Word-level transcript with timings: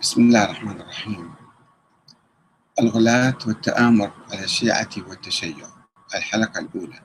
بسم 0.00 0.22
الله 0.22 0.44
الرحمن 0.44 0.80
الرحيم. 0.80 1.34
الغلاة 2.80 3.38
والتآمر 3.46 4.12
على 4.32 4.44
الشيعة 4.44 4.88
والتشيع. 5.08 5.66
الحلقة 6.14 6.60
الأولى. 6.60 7.00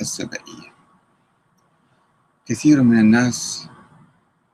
السبائية 0.00 0.72
كثير 2.46 2.82
من 2.82 2.98
الناس 2.98 3.68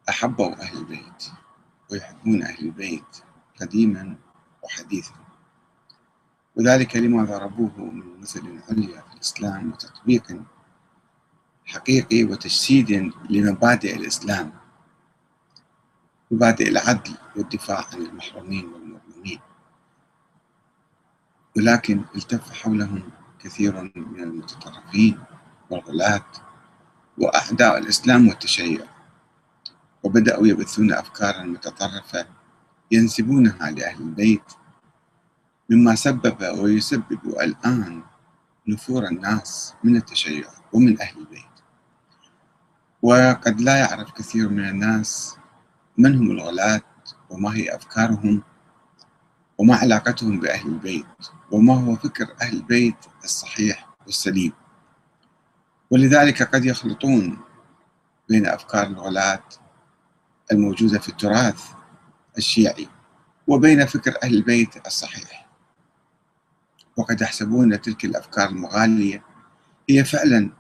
أحبوا 0.08 0.62
أهل 0.62 0.78
البيت 0.78 1.24
ويحبون 1.90 2.42
أهل 2.42 2.64
البيت 2.64 3.22
قديما 3.60 4.16
وحديثا. 4.62 5.14
وذلك 6.56 6.96
لما 6.96 7.24
ضربوه 7.24 7.72
من 7.78 8.20
مثل 8.20 8.60
عليا 8.68 9.00
في 9.00 9.14
الإسلام 9.14 9.72
وتطبيق 9.72 10.42
حقيقي 11.64 12.24
وتجسيد 12.24 13.12
لمبادئ 13.30 13.96
الإسلام. 13.96 14.61
مبادئ 16.32 16.68
العدل 16.68 17.14
والدفاع 17.36 17.84
عن 17.92 18.02
المحرومين 18.02 18.64
والمظلومين 18.66 19.40
ولكن 21.56 22.04
التف 22.14 22.52
حولهم 22.52 23.02
كثير 23.38 23.82
من 23.94 24.22
المتطرفين 24.22 25.18
والغلاة 25.70 26.24
وأعداء 27.18 27.78
الإسلام 27.78 28.28
والتشيع. 28.28 28.80
وبدأوا 30.02 30.46
يبثون 30.46 30.92
أفكارا 30.92 31.42
متطرفة 31.42 32.26
ينسبونها 32.90 33.70
لأهل 33.70 34.02
البيت 34.02 34.52
مما 35.70 35.94
سبب 35.94 36.58
ويسبب 36.58 37.26
الآن 37.26 38.02
نفور 38.68 39.06
الناس 39.06 39.74
من 39.84 39.96
التشيع 39.96 40.44
ومن 40.72 41.00
أهل 41.00 41.18
البيت. 41.18 41.42
وقد 43.02 43.60
لا 43.60 43.76
يعرف 43.76 44.10
كثير 44.12 44.48
من 44.48 44.68
الناس 44.68 45.36
من 45.98 46.18
هم 46.18 46.30
الغلاة 46.30 46.82
وما 47.30 47.56
هي 47.56 47.74
أفكارهم 47.74 48.42
وما 49.58 49.76
علاقتهم 49.76 50.40
بأهل 50.40 50.68
البيت 50.68 51.06
وما 51.50 51.74
هو 51.74 51.96
فكر 51.96 52.26
أهل 52.42 52.56
البيت 52.56 52.96
الصحيح 53.24 53.88
والسليم؟ 54.06 54.52
ولذلك 55.90 56.42
قد 56.42 56.64
يخلطون 56.64 57.38
بين 58.28 58.46
أفكار 58.46 58.86
الغلاة 58.86 59.42
الموجودة 60.52 60.98
في 60.98 61.08
التراث 61.08 61.62
الشيعي 62.38 62.88
وبين 63.46 63.86
فكر 63.86 64.14
أهل 64.22 64.34
البيت 64.34 64.86
الصحيح. 64.86 65.46
وقد 66.96 67.20
يحسبون 67.20 67.80
تلك 67.80 68.04
الأفكار 68.04 68.48
المغالية 68.48 69.22
هي 69.90 70.04
فعلا 70.04 70.50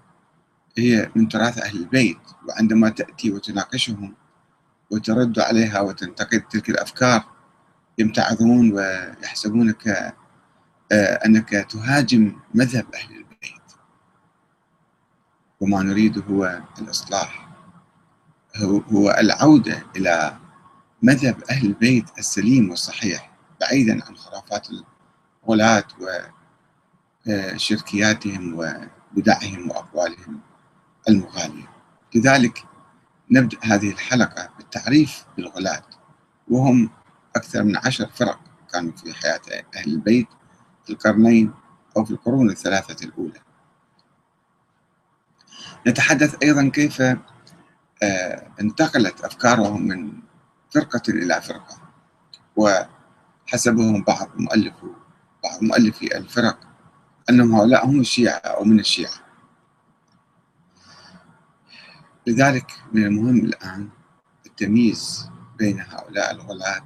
هي 0.78 1.10
من 1.16 1.28
تراث 1.28 1.58
أهل 1.58 1.76
البيت 1.76 2.18
وعندما 2.48 2.88
تأتي 2.88 3.30
وتناقشهم 3.32 4.14
وترد 4.92 5.38
عليها 5.38 5.80
وتنتقد 5.80 6.40
تلك 6.40 6.68
الأفكار 6.70 7.24
يمتعضون 7.98 8.72
ويحسبونك 8.72 9.88
آه، 10.92 11.20
أنك 11.26 11.50
تهاجم 11.70 12.36
مذهب 12.54 12.86
أهل 12.94 13.16
البيت. 13.16 13.72
وما 15.60 15.82
نريد 15.82 16.30
هو 16.30 16.60
الإصلاح 16.78 17.48
هو 18.92 19.10
العودة 19.10 19.82
إلى 19.96 20.36
مذهب 21.02 21.42
أهل 21.50 21.66
البيت 21.66 22.04
السليم 22.18 22.70
والصحيح 22.70 23.30
بعيدا 23.60 24.04
عن 24.04 24.16
خرافات 24.16 24.68
الغلاة 25.44 25.84
وشركياتهم 27.26 28.54
وبدعهم 28.54 29.70
وأقوالهم 29.70 30.40
المغالية. 31.08 31.68
لذلك 32.14 32.64
نبدأ 33.32 33.58
هذه 33.62 33.90
الحلقة 33.90 34.48
بالتعريف 34.58 35.24
بالغلاة 35.36 35.82
وهم 36.48 36.90
أكثر 37.36 37.62
من 37.62 37.76
عشر 37.76 38.06
فرق 38.06 38.40
كانوا 38.72 38.92
في 38.92 39.14
حياة 39.14 39.40
أهل 39.76 39.92
البيت 39.92 40.28
في 40.84 40.90
القرنين 40.92 41.54
أو 41.96 42.04
في 42.04 42.10
القرون 42.10 42.50
الثلاثة 42.50 43.06
الأولى. 43.06 43.40
نتحدث 45.86 46.36
أيضا 46.42 46.68
كيف 46.68 47.02
آه، 48.02 48.48
انتقلت 48.60 49.20
أفكارهم 49.20 49.82
من 49.82 50.12
فرقة 50.70 51.02
إلى 51.08 51.42
فرقة 51.42 51.76
وحسبهم 52.56 54.02
بعض 54.02 54.28
مؤلفو 54.36 54.88
بعض 55.44 55.62
مؤلفي 55.62 56.16
الفرق 56.16 56.58
أنهم 57.30 57.54
هؤلاء 57.54 57.86
هم 57.86 58.00
الشيعة 58.00 58.36
أو 58.36 58.64
من 58.64 58.80
الشيعة. 58.80 59.21
لذلك 62.26 62.72
من 62.92 63.04
المهم 63.04 63.36
الآن 63.36 63.88
التمييز 64.46 65.30
بين 65.58 65.80
هؤلاء 65.80 66.30
الغلاة 66.30 66.84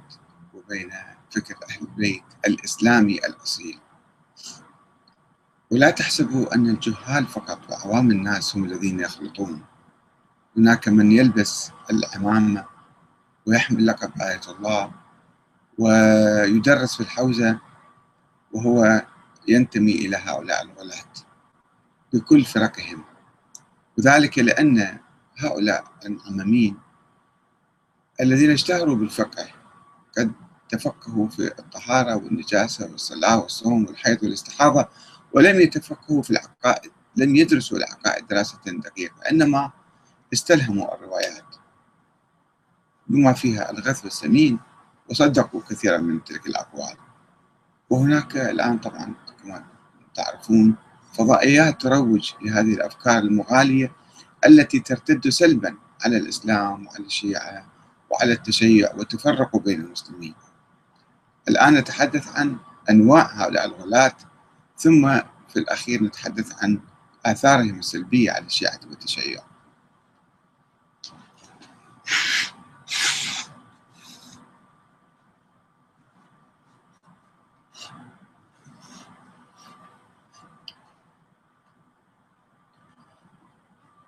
وبين 0.53 0.89
فكر 1.31 1.55
أهل 1.69 1.81
البيت 1.81 2.23
الإسلامي 2.47 3.17
الأصيل. 3.17 3.79
ولا 5.71 5.89
تحسبوا 5.89 6.55
أن 6.55 6.69
الجهال 6.69 7.25
فقط 7.27 7.59
وعوام 7.69 8.11
الناس 8.11 8.55
هم 8.55 8.63
الذين 8.63 8.99
يخلطون. 8.99 9.63
هناك 10.57 10.87
من 10.87 11.11
يلبس 11.11 11.71
العمامة 11.91 12.65
ويحمل 13.45 13.87
لقب 13.87 14.11
آية 14.21 14.41
الله 14.49 14.91
ويدرس 15.77 16.95
في 16.95 17.01
الحوزة 17.01 17.59
وهو 18.51 19.05
ينتمي 19.47 19.91
إلى 19.91 20.17
هؤلاء 20.17 20.63
الغلاة 20.63 21.13
بكل 22.13 22.45
فرقهم. 22.45 23.03
وذلك 23.97 24.39
لأن 24.39 24.99
هؤلاء 25.37 25.83
المعممين 26.05 26.77
الذين 28.21 28.51
اشتهروا 28.51 28.95
بالفقه 28.95 29.47
قد 30.17 30.31
تفقهوا 30.69 31.27
في 31.27 31.47
الطهارة 31.59 32.15
والنجاسة 32.15 32.91
والصلاة 32.91 33.39
والصوم 33.39 33.85
والحيض 33.85 34.23
والاستحاضة 34.23 34.87
ولم 35.33 35.61
يتفقهوا 35.61 36.21
في 36.21 36.31
العقائد 36.31 36.91
لم 37.15 37.35
يدرسوا 37.35 37.77
العقائد 37.77 38.27
دراسة 38.27 38.59
دقيقة 38.65 39.15
إنما 39.31 39.71
استلهموا 40.33 40.95
الروايات 40.95 41.55
بما 43.07 43.33
فيها 43.33 43.71
الغث 43.71 44.03
والسمين 44.03 44.59
وصدقوا 45.09 45.61
كثيرا 45.69 45.97
من 45.97 46.23
تلك 46.23 46.47
الأقوال. 46.47 46.97
وهناك 47.89 48.37
الآن 48.37 48.77
طبعا 48.77 49.13
كما 49.43 49.65
تعرفون 50.15 50.75
فضائيات 51.13 51.81
تروج 51.81 52.33
لهذه 52.41 52.73
الأفكار 52.73 53.17
المغالية 53.17 53.91
التي 54.47 54.79
ترتد 54.79 55.29
سلبا 55.29 55.77
على 56.05 56.17
الإسلام 56.17 56.87
وعلى 56.87 57.05
الشيعة 57.05 57.65
وعلى 58.09 58.33
التشيع 58.33 58.95
وتفرق 58.95 59.57
بين 59.57 59.81
المسلمين. 59.81 60.33
الآن 61.49 61.73
نتحدث 61.73 62.37
عن 62.37 62.57
أنواع 62.89 63.43
هؤلاء 63.43 63.65
الغلاة 63.65 64.15
ثم 64.77 65.19
في 65.49 65.59
الأخير 65.59 66.03
نتحدث 66.03 66.63
عن 66.63 66.79
آثارهم 67.25 67.79
السلبية 67.79 68.31
على 68.31 68.45
الشيعة 68.45 68.79
والتشيع. 68.89 69.41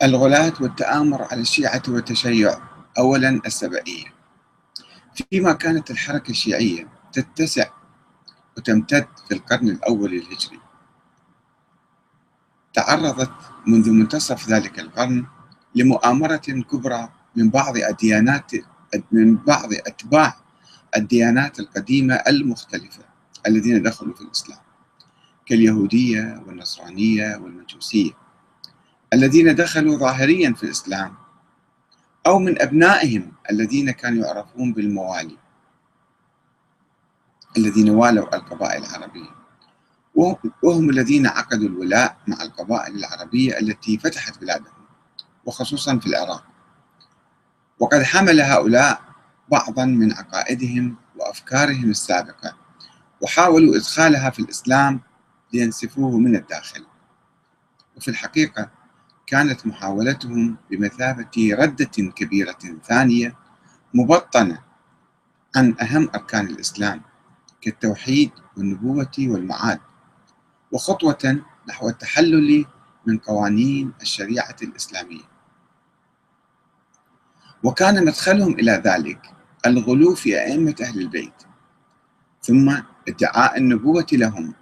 الغلاة 0.04 0.54
والتآمر 0.62 1.22
على 1.32 1.42
الشيعة 1.42 1.84
والتشيع 1.88 2.60
أولا 2.98 3.42
السبعية. 3.46 4.06
فيما 5.16 5.54
كانت 5.54 5.92
الحركة 5.92 6.32
الشيعية 6.32 6.88
تتسع 7.14 7.70
وتمتد 8.58 9.08
في 9.28 9.34
القرن 9.34 9.70
الأول 9.70 10.14
الهجري 10.14 10.60
تعرضت 12.74 13.32
منذ 13.68 13.90
منتصف 13.90 14.50
ذلك 14.50 14.80
القرن 14.80 15.26
لمؤامرة 15.76 16.36
كبرى 16.72 17.10
من 17.36 17.50
بعض 17.50 17.78
الديانات 17.78 18.52
من 19.12 19.36
بعض 19.36 19.74
أتباع 19.74 20.38
الديانات 20.98 21.60
القديمة 21.60 22.14
المختلفة 22.16 23.04
الذين 23.48 23.82
دخلوا 23.82 24.14
في 24.14 24.22
الإسلام 24.22 24.60
كاليهودية 25.46 26.44
والنصرانية 26.48 27.36
والمجوسية 27.36 28.12
الذين 29.14 29.56
دخلوا 29.56 29.98
ظاهريا 29.98 30.54
في 30.54 30.64
الإسلام 30.64 31.16
أو 32.28 32.40
من 32.40 32.62
أبنائهم 32.62 33.32
الذين 33.52 33.92
كانوا 33.92 34.26
يعرفون 34.26 34.74
بالموالي 34.74 35.38
الذين 37.58 37.90
والوا 37.90 38.36
القبائل 38.36 38.84
العربية 38.84 39.40
وهم 40.64 40.90
الذين 40.90 41.28
عقدوا 41.28 41.68
الولاء 41.68 42.18
مع 42.28 42.42
القبائل 42.42 42.96
العربية 42.96 43.60
التي 43.60 43.98
فتحت 43.98 44.40
بلادهم 44.40 44.86
وخصوصا 45.46 46.00
في 46.00 46.08
العراق. 46.08 46.44
وقد 47.80 48.04
حمل 48.04 48.42
هؤلاء 48.42 49.02
بعضا 49.52 49.86
من 49.86 50.14
عقائدهم 50.14 50.96
وأفكارهم 51.16 51.90
السابقة 51.90 52.56
وحاولوا 53.22 53.76
إدخالها 53.76 54.30
في 54.30 54.40
الإسلام 54.40 55.02
لينسفوه 55.54 56.18
من 56.18 56.36
الداخل. 56.36 56.86
وفي 57.98 58.08
الحقيقة 58.08 58.70
كانت 59.30 59.68
محاولتهم 59.68 60.58
بمثابة 60.72 61.56
ردة 61.60 62.12
كبيرة 62.16 62.58
ثانية 62.84 63.36
مبطنة 63.94 64.62
عن 65.56 65.76
أهم 65.82 66.10
أركان 66.16 66.46
الإسلام 66.46 67.02
كالتوحيد 67.62 68.32
والنبوة 68.58 69.12
والمعاد 69.20 69.80
وخطوة 70.72 71.42
نحو 71.70 71.90
التحلل 71.90 72.66
من 73.06 73.18
قوانين 73.18 73.94
الشريعة 74.02 74.56
الإسلامية. 74.62 75.24
وكان 77.64 78.06
مدخلهم 78.06 78.54
إلى 78.54 78.72
ذلك 78.86 79.34
الغلو 79.66 80.16
في 80.16 80.40
أئمة 80.42 80.76
أهل 80.82 81.00
البيت 81.00 81.44
ثم 82.42 82.82
ادعاء 83.08 83.58
النبوة 83.58 84.08
لهم 84.12 84.54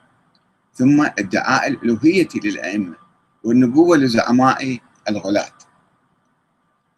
ثم 0.73 1.01
ادعاء 1.01 1.67
الألوهية 1.67 2.29
للأئمة. 2.35 3.06
والنبوة 3.47 3.97
لزعماء 3.97 4.79
الغلاة. 5.09 5.53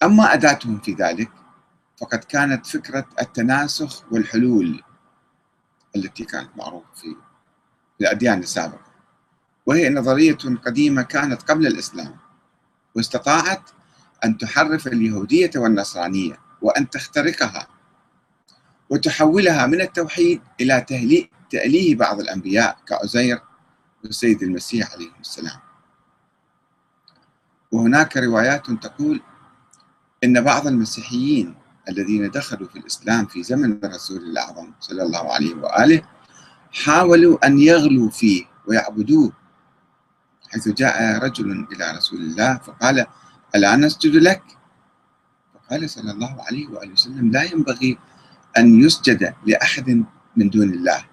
أما 0.04 0.34
أداتهم 0.34 0.80
في 0.80 0.94
ذلك 0.94 1.32
فقد 2.02 2.20
كانت 2.20 2.66
فكرة 2.66 3.06
التناسخ 3.22 4.04
والحلول 4.12 4.84
التي 5.96 6.26
كانت 6.26 6.50
معروفة 6.58 6.88
في 6.96 7.16
الأديان 8.02 8.40
السابقة. 8.40 8.92
وهي 9.66 9.90
نظرية 9.90 10.38
قديمة 10.66 11.02
كانت 11.02 11.42
قبل 11.42 11.68
الإسلام 11.68 12.16
واستطاعت 12.96 13.70
أن 14.26 14.38
تحرف 14.38 14.88
اليهودية 14.88 15.52
والنصرانية 15.56 16.40
وأن 16.62 16.90
تخترقها 16.90 17.68
وتحولها 18.90 19.66
من 19.66 19.82
التوحيد 19.82 20.42
إلى 20.62 20.86
تأليه 21.50 21.96
بعض 21.96 22.20
الأنبياء 22.20 22.78
كعزير 22.88 23.42
والسيد 24.04 24.44
المسيح 24.44 24.94
عليه 24.94 25.12
السلام. 25.20 25.69
وهناك 27.72 28.18
روايات 28.18 28.72
تقول 28.72 29.22
إن 30.24 30.42
بعض 30.42 30.68
المسيحيين 30.68 31.56
الذين 31.90 32.32
دخلوا 32.32 32.68
في 32.68 32.80
الإسلام 32.80 33.26
في 33.26 33.44
زمن 33.44 33.80
الرسول 33.84 34.18
الأعظم 34.18 34.72
صلى 34.80 35.04
الله 35.04 35.34
عليه 35.34 35.56
وآله 35.56 36.02
حاولوا 36.72 37.46
أن 37.48 37.60
يغلوا 37.60 38.10
فيه 38.10 38.46
ويعبدوه 38.68 39.32
حيث 40.52 40.68
جاء 40.68 41.18
رجل 41.26 41.68
إلى 41.72 41.98
رسول 41.98 42.20
الله 42.20 42.58
فقال 42.58 43.06
ألا 43.56 43.76
نسجد 43.76 44.16
لك؟ 44.16 44.44
فقال 45.54 45.90
صلى 45.90 46.12
الله 46.12 46.44
عليه 46.48 46.68
وآله 46.68 46.92
وسلم 46.92 47.32
لا 47.32 47.44
ينبغي 47.44 47.98
أن 48.58 48.80
يسجد 48.84 49.34
لأحد 49.46 50.06
من 50.36 50.50
دون 50.50 50.70
الله 50.74 51.06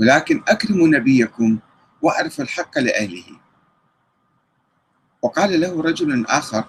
ولكن 0.00 0.42
أكرموا 0.48 0.88
نبيكم 0.88 1.58
وأعرفوا 2.02 2.44
الحق 2.44 2.78
لأهله. 2.78 3.24
وقال 5.24 5.60
له 5.60 5.72
رجل 5.82 6.26
آخر 6.26 6.64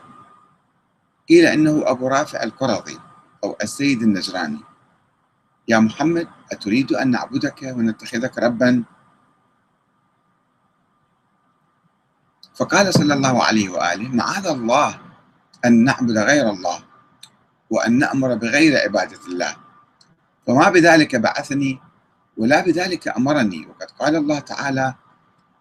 قيل 1.29 1.45
إنه 1.45 1.83
أبو 1.91 2.07
رافع 2.07 2.43
القرظي 2.43 2.99
أو 3.43 3.57
السيد 3.61 4.01
النجراني. 4.01 4.59
يا 5.67 5.79
محمد 5.79 6.27
أتريد 6.51 6.93
أن 6.93 7.11
نعبدك 7.11 7.61
ونتخذك 7.63 8.37
ربا؟ 8.37 8.83
فقال 12.55 12.93
صلى 12.93 13.13
الله 13.13 13.43
عليه 13.43 13.69
وآله 13.69 14.07
معاذ 14.15 14.47
الله 14.47 14.99
أن 15.65 15.83
نعبد 15.83 16.17
غير 16.17 16.49
الله 16.49 16.79
وأن 17.69 17.99
نأمر 17.99 18.35
بغير 18.35 18.71
عبادة 18.87 19.19
الله. 19.27 19.55
فما 20.47 20.69
بذلك 20.69 21.15
بعثني 21.15 21.79
ولا 22.37 22.61
بذلك 22.61 23.07
أمرني. 23.07 23.67
وقد 23.67 23.91
قال 23.99 24.15
الله 24.15 24.39
تعالى 24.39 24.95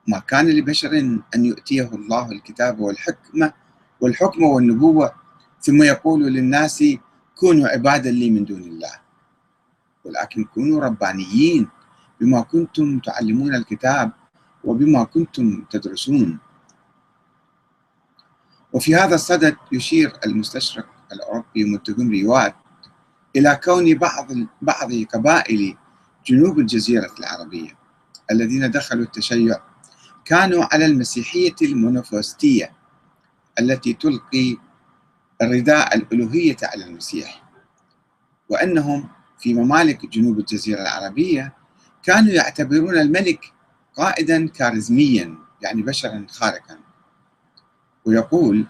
ما 0.09 0.19
كان 0.19 0.49
لبشر 0.49 0.99
أن 1.35 1.45
يؤتيه 1.45 1.89
الله 1.95 2.33
الكتاب 2.33 2.81
والحكمة 2.81 3.53
والحكم 4.01 4.43
والنبوة 4.43 5.13
ثم 5.61 5.83
يقول 5.83 6.23
للناس 6.23 6.85
كونوا 7.37 7.69
عبادا 7.69 8.11
لي 8.11 8.31
من 8.31 8.45
دون 8.45 8.63
الله. 8.63 8.93
ولكن 10.05 10.45
كونوا 10.45 10.81
ربانيين 10.85 11.69
بما 12.21 12.41
كنتم 12.41 12.99
تعلمون 12.99 13.55
الكتاب 13.55 14.13
وبما 14.65 15.05
كنتم 15.05 15.65
تدرسون. 15.71 16.39
وفي 18.73 18.95
هذا 18.95 19.15
الصدد 19.15 19.57
يشير 19.73 20.13
المستشرق 20.27 20.87
الأوروبي 21.13 21.65
منتجم 21.65 22.11
ريوات 22.11 22.55
إلى 23.37 23.61
كون 23.65 23.95
بعض 23.95 24.27
بعض 24.63 24.93
قبائل 25.15 25.77
جنوب 26.27 26.59
الجزيرة 26.59 27.11
العربية 27.19 27.79
الذين 28.31 28.71
دخلوا 28.71 29.05
التشيع 29.05 29.57
كانوا 30.25 30.65
على 30.73 30.87
المسيحية 30.87 31.55
المونوفوستية 31.63 32.73
التي 33.61 33.93
تلقي 33.93 34.57
الرداء 35.43 35.97
الألوهية 35.97 36.57
على 36.63 36.85
المسيح 36.85 37.43
وأنهم 38.49 39.09
في 39.39 39.55
ممالك 39.55 40.07
جنوب 40.07 40.39
الجزيرة 40.39 40.81
العربية 40.83 41.53
كانوا 42.03 42.33
يعتبرون 42.33 42.99
الملك 42.99 43.53
قائدا 43.97 44.49
كاريزميا 44.49 45.35
يعني 45.63 45.83
بشرا 45.83 46.27
خارقا. 46.31 46.79
ويقول 48.05 48.67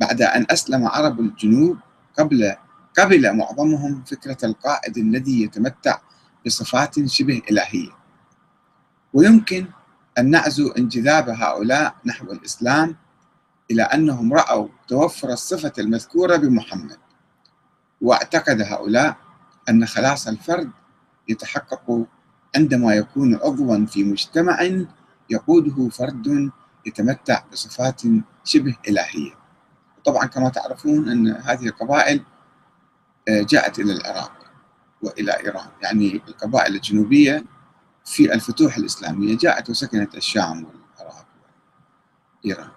بعد 0.00 0.22
أن 0.22 0.46
أسلم 0.50 0.86
عرب 0.86 1.20
الجنوب 1.20 1.78
قبل 2.18 2.54
قبل 2.98 3.36
معظمهم 3.36 4.04
فكرة 4.04 4.38
القائد 4.44 4.98
الذي 4.98 5.42
يتمتع 5.42 5.98
بصفات 6.46 7.06
شبه 7.06 7.42
إلهية. 7.50 7.90
ويمكن 9.14 9.66
أن 10.18 10.30
نعزو 10.30 10.68
انجذاب 10.68 11.28
هؤلاء 11.28 11.94
نحو 12.04 12.32
الإسلام 12.32 12.96
إلى 13.70 13.82
أنهم 13.82 14.32
رأوا 14.32 14.68
توفر 14.88 15.32
الصفة 15.32 15.72
المذكورة 15.78 16.36
بمحمد 16.36 16.96
واعتقد 18.00 18.60
هؤلاء 18.60 19.16
أن 19.68 19.86
خلاص 19.86 20.28
الفرد 20.28 20.70
يتحقق 21.28 22.06
عندما 22.56 22.94
يكون 22.94 23.34
عضوا 23.34 23.86
في 23.86 24.04
مجتمع 24.04 24.58
يقوده 25.30 25.88
فرد 25.88 26.50
يتمتع 26.86 27.42
بصفات 27.52 28.02
شبه 28.44 28.76
إلهية. 28.88 29.32
طبعا 30.04 30.26
كما 30.26 30.48
تعرفون 30.48 31.08
أن 31.08 31.28
هذه 31.28 31.66
القبائل 31.66 32.22
آه، 33.28 33.42
جاءت 33.42 33.78
إلى 33.78 33.92
العراق 33.92 34.32
وإلى 35.02 35.32
إيران 35.40 35.68
يعني 35.82 36.22
القبائل 36.28 36.74
الجنوبية 36.74 37.44
في 38.06 38.34
الفتوح 38.34 38.76
الإسلامية 38.76 39.36
جاءت 39.36 39.70
وسكنت 39.70 40.14
الشام 40.14 40.64
والعراق 40.64 41.26
وإيران 42.44 42.70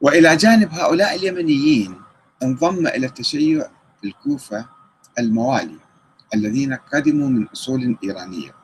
وإلى 0.00 0.36
جانب 0.36 0.72
هؤلاء 0.72 1.14
اليمنيين 1.14 1.94
انضم 2.42 2.86
إلى 2.86 3.06
التشيع 3.06 3.66
الكوفة 4.04 4.66
الموالي 5.18 5.78
الذين 6.34 6.74
قدموا 6.74 7.28
من 7.28 7.48
أصول 7.48 7.96
إيرانية. 8.04 8.54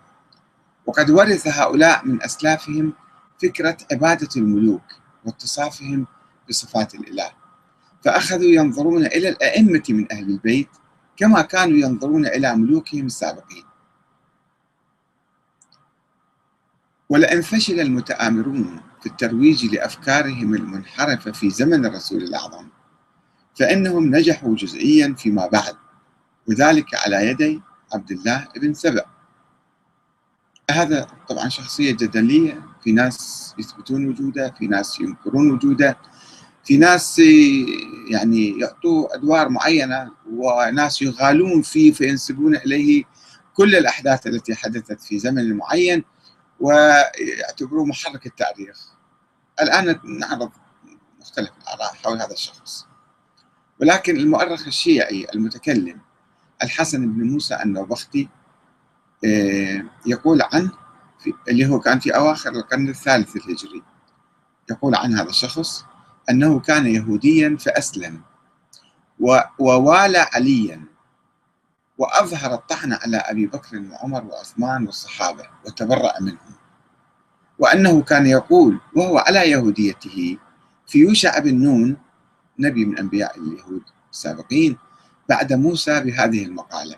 وقد 0.87 1.11
ورث 1.11 1.47
هؤلاء 1.49 2.07
من 2.07 2.23
أسلافهم 2.23 2.93
فكرة 3.43 3.77
عبادة 3.93 4.29
الملوك 4.37 4.83
واتصافهم 5.25 6.07
بصفات 6.49 6.95
الإله. 6.95 7.31
فأخذوا 8.05 8.45
ينظرون 8.45 9.07
إلى 9.07 9.29
الأئمة 9.29 9.83
من 9.89 10.13
أهل 10.13 10.25
البيت 10.25 10.69
كما 11.17 11.43
كانوا 11.43 11.79
ينظرون 11.79 12.27
إلى 12.27 12.57
ملوكهم 12.57 13.07
السابقين. 13.07 13.65
ولئن 17.11 17.41
فشل 17.41 17.81
المتآمرون 17.81 18.81
في 19.01 19.07
الترويج 19.07 19.75
لأفكارهم 19.75 20.55
المنحرفة 20.55 21.33
في 21.33 21.51
زمن 21.51 21.87
الرسول 21.87 22.23
الأعظم 22.23 22.67
فإنهم 23.59 24.17
نجحوا 24.17 24.55
جزئيا 24.57 25.15
فيما 25.19 25.47
بعد 25.47 25.75
وذلك 26.49 26.95
على 26.95 27.27
يدي 27.27 27.61
عبد 27.95 28.11
الله 28.11 28.49
بن 28.57 28.75
سبأ. 28.75 29.05
هذا 30.71 31.07
طبعا 31.29 31.49
شخصية 31.49 31.93
جدلية 31.93 32.63
في 32.85 32.93
ناس 32.93 33.55
يثبتون 33.59 34.09
وجوده 34.09 34.55
في 34.59 34.67
ناس 34.67 35.01
ينكرون 35.01 35.51
وجوده 35.51 35.99
في 36.65 36.77
ناس 36.77 37.19
يعني 38.09 38.61
يعطوا 38.61 39.15
أدوار 39.15 39.49
معينة 39.49 40.11
وناس 40.33 41.03
يغالون 41.03 41.63
فيه 41.63 41.93
فينسبون 41.93 42.57
إليه 42.57 43.05
كل 43.55 43.77
الأحداث 43.77 44.27
التي 44.27 44.55
حدثت 44.55 45.01
في 45.01 45.19
زمن 45.19 45.57
معين. 45.57 46.05
ويعتبروه 46.61 47.85
محرك 47.85 48.27
التاريخ. 48.27 48.87
الآن 49.63 50.01
نعرض 50.19 50.51
مختلف 51.21 51.51
الآراء 51.63 51.95
حول 51.95 52.23
هذا 52.23 52.33
الشخص. 52.33 52.87
ولكن 53.81 54.17
المؤرخ 54.17 54.67
الشيعي 54.67 55.27
المتكلم 55.35 56.01
الحسن 56.63 57.13
بن 57.13 57.23
موسى 57.23 57.59
النوبختي 57.65 58.29
آه، 59.25 59.85
يقول 60.07 60.43
عنه 60.43 60.73
اللي 61.49 61.67
هو 61.67 61.81
كان 61.81 61.99
في 61.99 62.17
أواخر 62.17 62.51
القرن 62.51 62.89
الثالث 62.89 63.37
الهجري 63.37 63.83
يقول 64.71 64.95
عن 64.95 65.15
هذا 65.15 65.29
الشخص 65.29 65.85
أنه 66.31 66.61
كان 66.61 66.87
يهوديا 66.87 67.57
فأسلم 67.61 68.21
ووالى 69.59 70.27
عليا 70.33 70.85
وأظهر 72.01 72.55
الطعن 72.55 72.93
على 72.93 73.17
أبي 73.17 73.47
بكر 73.47 73.83
وعمر 73.93 74.25
وعثمان 74.25 74.87
والصحابة 74.87 75.45
وتبرأ 75.67 76.21
منهم. 76.21 76.55
وأنه 77.59 78.03
كان 78.03 78.27
يقول 78.27 78.81
وهو 78.97 79.19
على 79.19 79.51
يهوديته 79.51 80.39
في 80.87 80.99
يوشع 80.99 81.39
بن 81.39 81.55
نون 81.63 81.97
نبي 82.59 82.85
من 82.85 82.99
أنبياء 82.99 83.39
اليهود 83.39 83.83
السابقين 84.13 84.77
بعد 85.29 85.53
موسى 85.53 86.01
بهذه 86.01 86.45
المقالة. 86.45 86.97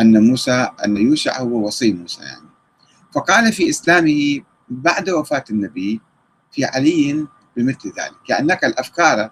أن 0.00 0.28
موسى 0.28 0.70
أن 0.84 0.96
يوشع 0.96 1.40
هو 1.40 1.66
وصي 1.66 1.92
موسى 1.92 2.22
يعني. 2.22 2.48
فقال 3.14 3.52
في 3.52 3.68
إسلامه 3.68 4.40
بعد 4.68 5.10
وفاة 5.10 5.44
النبي 5.50 6.00
في 6.52 6.64
علي 6.64 7.26
بمثل 7.56 7.88
ذلك. 7.88 8.30
يعني 8.30 8.52
الأفكار 8.52 9.30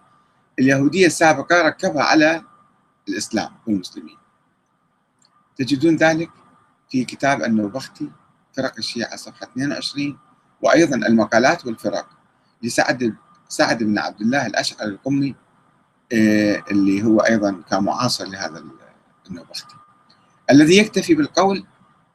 اليهودية 0.58 1.06
السابقة 1.06 1.62
ركبها 1.62 2.02
على 2.02 2.42
الإسلام 3.08 3.50
والمسلمين. 3.66 4.25
تجدون 5.56 5.96
ذلك 5.96 6.30
في 6.90 7.04
كتاب 7.04 7.42
النوبختي 7.42 8.10
فرق 8.56 8.72
الشيعة 8.78 9.16
صفحة 9.16 9.46
22 9.46 10.18
وأيضا 10.62 10.96
المقالات 10.96 11.66
والفرق 11.66 12.08
لسعد 12.62 13.14
سعد 13.48 13.82
بن 13.82 13.98
عبد 13.98 14.20
الله 14.20 14.46
الأشعري 14.46 14.90
القمي 14.90 15.34
آه، 16.12 16.62
اللي 16.70 17.04
هو 17.04 17.20
أيضا 17.20 17.62
كان 17.70 17.84
معاصر 17.84 18.24
لهذا 18.24 18.64
النوبختي. 19.30 19.76
الذي 20.50 20.78
يكتفي 20.78 21.14
بالقول 21.14 21.66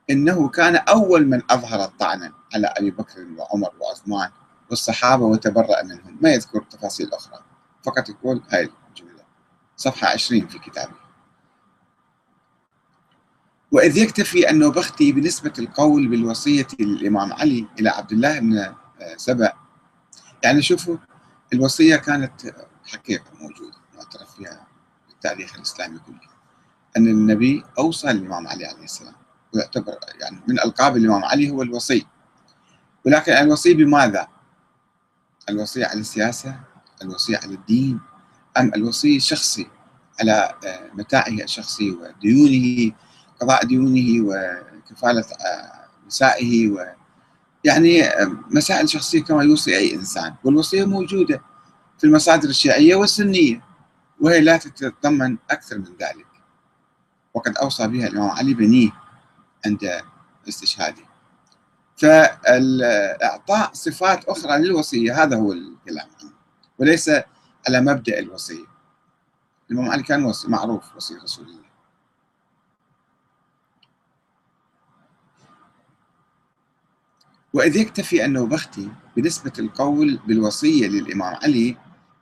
إنه 0.10 0.50
كان 0.50 0.76
أول 0.76 1.28
من 1.28 1.42
أظهر 1.50 1.84
الطعن 1.84 2.32
على 2.54 2.68
أبي 2.68 2.92
بكر 2.92 3.28
وعمر 3.38 3.72
وعثمان 3.80 4.30
والصحابة 4.70 5.26
وتبرأ 5.26 5.84
منهم. 5.84 6.18
ما 6.22 6.30
يذكر 6.30 6.62
تفاصيل 6.62 7.14
أخرى 7.14 7.40
فقط 7.84 8.10
يقول 8.10 8.42
هاي 8.50 8.70
الجملة. 8.90 9.24
صفحة 9.78 10.08
20 10.08 10.48
في 10.48 10.60
كتابه. 10.60 11.01
وإذ 13.72 13.98
يكتفي 13.98 14.50
النوبختي 14.50 15.12
بنسبة 15.12 15.54
القول 15.60 16.08
بالوصية 16.08 16.68
للإمام 16.80 17.34
علي 17.34 17.68
إلى 17.80 17.90
عبد 17.90 18.12
الله 18.12 18.40
بن 18.40 18.74
سبأ. 19.18 19.54
يعني 20.44 20.62
شوفوا 20.62 20.98
الوصية 21.54 21.96
كانت 21.96 22.42
حقيقة 22.86 23.32
موجودة 23.40 23.78
معترف 23.96 24.36
فيها 24.36 24.68
في 25.08 25.14
التاريخ 25.14 25.56
الإسلامي 25.56 26.00
كله. 26.00 26.32
أن 26.98 27.08
النبي 27.08 27.64
أوصى 27.80 28.12
الإمام 28.12 28.48
علي 28.48 28.66
عليه 28.66 28.84
السلام. 28.84 29.14
ويعتبر 29.54 29.98
يعني 30.20 30.42
من 30.48 30.60
ألقاب 30.60 30.98
الإمام 30.98 31.24
علي 31.26 31.50
هو 31.50 31.62
الوصي. 31.62 32.06
ولكن 33.06 33.32
الوصي 33.32 33.74
بماذا؟ 33.74 34.28
الوصي 35.50 35.84
على 35.84 36.00
السياسة؟ 36.00 36.60
الوصي 37.02 37.36
على 37.36 37.54
الدين؟ 37.54 38.00
أم 38.58 38.72
الوصي 38.76 39.18
الشخصي 39.18 39.68
على 40.20 40.56
آه، 40.66 40.90
متاعه 40.94 41.28
الشخصي 41.28 41.92
وديونه؟ 41.92 42.92
قضاء 43.42 43.66
ديونه 43.66 44.26
وكفالة 44.26 45.26
آه، 45.46 45.86
نسائه 46.08 46.70
و 46.70 46.86
يعني 47.64 48.04
آه، 48.04 48.38
مسائل 48.50 48.90
شخصية 48.90 49.24
كما 49.24 49.44
يوصي 49.44 49.78
أي 49.78 49.96
إنسان. 49.96 50.36
والوصية 50.44 50.86
موجودة 50.86 51.42
في 51.98 52.04
المصادر 52.04 52.50
الشيعية 52.50 52.96
والسنية 52.96 53.62
وهي 54.22 54.42
لا 54.42 54.58
تتضمن 54.58 55.38
أكثر 55.52 55.78
من 55.78 55.96
ذلك. 56.00 56.26
وقد 57.34 57.58
أوصى 57.58 57.88
بها 57.88 58.08
الإمام 58.08 58.30
علي 58.30 58.54
بنيه 58.54 58.90
عند 59.66 60.02
استشهاده. 60.50 61.04
فإعطاء 61.98 63.74
صفات 63.74 64.26
أخرى 64.26 64.58
للوصية 64.58 65.24
هذا 65.24 65.38
هو 65.38 65.54
الكلام 65.54 66.08
وليس 66.80 67.10
على 67.68 67.82
مبدأ 67.82 68.20
الوصية. 68.20 68.66
الإمام 69.72 69.92
علي 69.92 70.04
كان 70.04 70.34
معروف 70.48 70.96
وصي 70.96 71.16
رسول 71.16 71.46
الله. 71.46 71.71
وإذ 77.54 77.76
يكتفي 77.76 78.26
أنه 78.26 78.46
بختي 78.46 78.90
بنسبة 79.18 79.52
القول 79.60 80.20
بالوصية 80.28 80.88
للإمام 80.88 81.36
علي 81.36 81.78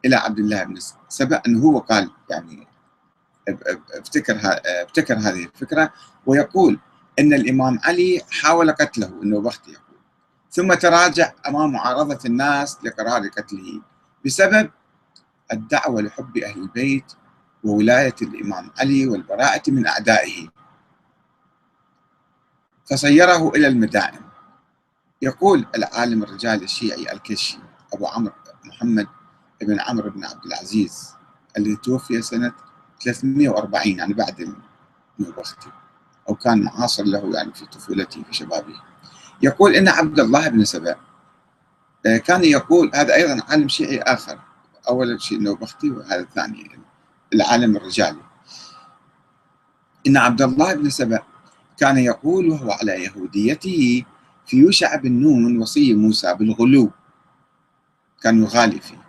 إلى 0.05 0.15
عبد 0.15 0.39
الله 0.39 0.63
بن 0.63 0.75
سبأ 1.09 1.41
أنه 1.47 1.59
هو 1.61 1.79
قال 1.79 2.11
يعني 2.29 2.67
أبتكر 3.97 4.39
أبتكر 4.81 5.13
هذه 5.17 5.43
الفكرة 5.43 5.93
ويقول 6.25 6.79
أن 7.19 7.33
الإمام 7.33 7.79
علي 7.83 8.21
حاول 8.31 8.71
قتله 8.71 9.19
أنه 9.23 9.41
بختي 9.41 9.71
يقول. 9.71 9.83
ثم 10.51 10.73
تراجع 10.73 11.31
أمام 11.47 11.71
معارضة 11.71 12.19
الناس 12.25 12.77
لقرار 12.83 13.27
قتله 13.27 13.81
بسبب 14.25 14.69
الدعوة 15.53 16.01
لحب 16.01 16.37
أهل 16.37 16.61
البيت 16.61 17.13
وولاية 17.63 18.15
الإمام 18.21 18.71
علي 18.79 19.07
والبراءة 19.07 19.71
من 19.71 19.87
أعدائه. 19.87 20.47
فصيره 22.85 23.49
إلى 23.49 23.67
المدائن. 23.67 24.28
يقول 25.21 25.65
العالم 25.75 26.23
الرجال 26.23 26.63
الشيعي 26.63 27.13
الكشي 27.13 27.59
أبو 27.93 28.07
عمرو 28.07 28.33
محمد 28.65 29.07
بن 29.61 29.79
عمرو 29.79 30.09
بن 30.09 30.25
عبد 30.25 30.45
العزيز 30.45 31.09
الذي 31.57 31.75
توفي 31.75 32.21
سنة 32.21 32.53
340 33.03 33.87
يعني 33.87 34.13
بعد 34.13 34.55
النوبختي 35.19 35.69
أو 36.29 36.35
كان 36.35 36.63
معاصر 36.63 37.03
له 37.03 37.31
يعني 37.35 37.53
في 37.53 37.65
طفولته 37.65 38.23
في 38.23 38.33
شبابه. 38.33 38.73
يقول 39.41 39.75
إن 39.75 39.87
عبد 39.87 40.19
الله 40.19 40.47
بن 40.47 40.65
سبأ 40.65 40.95
آه، 42.05 42.17
كان 42.17 42.43
يقول 42.43 42.91
هذا 42.95 43.15
أيضا 43.15 43.43
عالم 43.49 43.67
شيعي 43.67 44.01
آخر 44.01 44.39
أول 44.89 45.21
شيء 45.21 45.37
النوبختي 45.37 45.89
وهذا 45.89 46.19
الثاني 46.19 46.79
العالم 47.33 47.77
الرجالي. 47.77 48.21
إن 50.07 50.17
عبد 50.17 50.41
الله 50.41 50.73
بن 50.73 50.89
سبأ 50.89 51.19
كان 51.77 51.97
يقول 51.97 52.49
وهو 52.49 52.71
على 52.71 53.03
يهوديته 53.03 54.05
في 54.49 54.57
يوشع 54.57 54.95
بن 54.95 55.11
نون 55.11 55.57
وصي 55.57 55.93
موسى 55.93 56.33
بالغلو 56.33 56.91
كان 58.21 58.43
يغالي 58.43 58.79
فيه. 58.79 59.05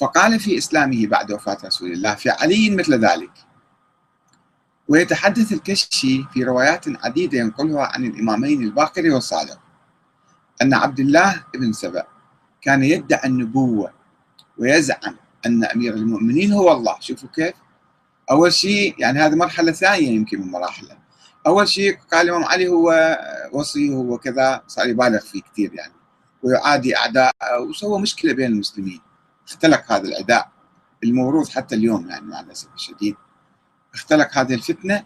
فقال 0.00 0.40
في 0.40 0.58
إسلامه 0.58 1.06
بعد 1.06 1.32
وفاة 1.32 1.58
رسول 1.64 1.92
الله 1.92 2.14
في 2.14 2.30
علي 2.30 2.70
مثل 2.70 2.94
ذلك. 2.94 3.30
ويتحدث 4.88 5.52
الكشي 5.52 6.24
في 6.32 6.44
روايات 6.44 6.84
عديدة 7.04 7.38
ينقلها 7.38 7.86
عن 7.86 8.04
الإمامين 8.04 8.62
الباقر 8.62 9.10
والصادق 9.10 9.60
أن 10.62 10.74
عبد 10.74 11.00
الله 11.00 11.44
بن 11.54 11.72
سبأ 11.72 12.04
كان 12.62 12.82
يدعي 12.84 13.28
النبوة 13.28 13.92
ويزعم 14.58 15.16
أن 15.46 15.64
أمير 15.64 15.94
المؤمنين 15.94 16.52
هو 16.52 16.72
الله. 16.72 16.96
شوفوا 17.00 17.28
كيف. 17.34 17.54
أول 18.30 18.52
شيء 18.52 18.94
يعني 18.98 19.18
هذه 19.18 19.34
مرحلة 19.34 19.72
ثانية 19.72 20.08
يمكن 20.08 20.40
من 20.40 20.50
مراحله. 20.50 20.97
أول 21.48 21.68
شيء 21.68 21.98
قال 22.12 22.28
الإمام 22.28 22.44
علي 22.44 22.68
هو 22.68 23.18
وصي 23.52 23.94
هو 23.94 24.18
كذا 24.18 24.62
صار 24.66 24.88
يبالغ 24.88 25.18
فيه 25.18 25.42
كثير 25.42 25.74
يعني. 25.74 25.92
ويعادي 26.42 26.96
أعداء 26.96 27.32
وسوى 27.60 28.00
مشكلة 28.00 28.32
بين 28.32 28.46
المسلمين. 28.46 29.00
اختلق 29.48 29.92
هذا 29.92 30.08
العداء 30.08 30.50
الموروث 31.04 31.48
حتى 31.50 31.74
اليوم 31.74 32.10
يعني 32.10 32.26
مع 32.26 32.40
الأسف 32.40 32.68
الشديد. 32.74 33.16
اختلق 33.94 34.38
هذه 34.38 34.54
الفتنة. 34.54 35.04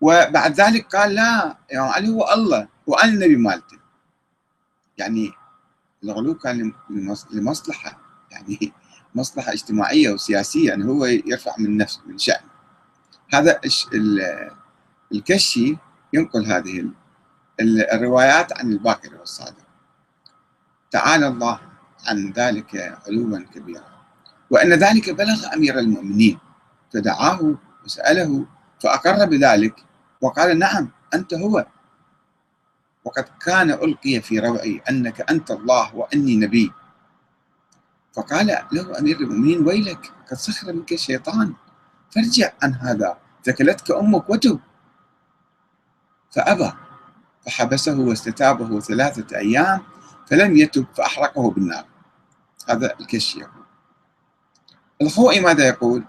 وبعد 0.00 0.60
ذلك 0.60 0.96
قال 0.96 1.14
لا 1.14 1.56
يا 1.72 1.80
علي 1.80 2.08
هو 2.08 2.32
الله 2.32 2.68
وأنا 2.86 3.12
النبي 3.12 3.36
مالته. 3.36 3.78
يعني 4.98 5.32
الغلو 6.04 6.34
كان 6.34 6.72
لمصلحة 7.32 7.98
يعني 8.30 8.72
مصلحة 9.14 9.52
اجتماعية 9.52 10.10
وسياسية 10.10 10.68
يعني 10.68 10.84
هو 10.84 11.04
يرفع 11.04 11.54
من 11.58 11.76
نفسه 11.76 12.00
من 12.06 12.18
شأنه. 12.18 12.54
هذا 13.34 13.60
الكشي 15.12 15.76
ينقل 16.12 16.46
هذه 16.46 16.84
الروايات 17.92 18.58
عن 18.58 18.72
الباقر 18.72 19.14
والصادق. 19.20 19.64
تعالى 20.90 21.26
الله 21.28 21.60
عن 22.06 22.32
ذلك 22.32 22.98
علوا 23.06 23.38
كبيرا. 23.54 23.94
وأن 24.50 24.72
ذلك 24.72 25.10
بلغ 25.10 25.54
أمير 25.54 25.78
المؤمنين. 25.78 26.38
فدعاه 26.92 27.54
وسأله 27.84 28.46
فأقر 28.80 29.24
بذلك 29.24 29.84
وقال 30.20 30.58
نعم 30.58 30.90
أنت 31.14 31.34
هو. 31.34 31.66
وقد 33.04 33.24
كان 33.40 33.70
ألقي 33.70 34.20
في 34.20 34.38
روعي 34.38 34.82
أنك 34.90 35.30
أنت 35.30 35.50
الله 35.50 35.94
وأني 35.96 36.36
نبي. 36.36 36.72
فقال 38.12 38.46
له 38.72 38.98
أمير 38.98 39.16
المؤمنين 39.20 39.66
ويلك 39.66 40.12
قد 40.30 40.36
سخر 40.36 40.72
منك 40.72 40.92
الشيطان. 40.92 41.54
فارجع 42.10 42.52
عن 42.62 42.74
هذا 42.74 43.18
ثكلتك 43.44 43.90
أمك 43.90 44.30
وتب. 44.30 44.60
فأبى 46.34 46.72
فحبسه 47.46 47.98
واستتابه 47.98 48.80
ثلاثة 48.80 49.38
أيام 49.38 49.80
فلم 50.26 50.56
يتب 50.56 50.86
فأحرقه 50.94 51.50
بالنار. 51.50 51.84
هذا 52.68 52.94
الكشي 53.00 53.40
يقول. 53.40 53.64
الخوئي 55.02 55.40
ماذا 55.40 55.68
يقول؟ 55.68 56.04